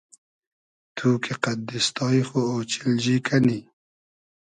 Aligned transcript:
تو 0.95 1.09
کی 1.23 1.33
قئد 1.43 1.59
دیستای 1.69 2.19
خو 2.27 2.39
اۉچیلجی 2.53 3.15
کئنی 3.25 3.59